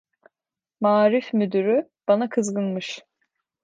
[0.81, 3.01] Maarif müdürü bana kızgınmış.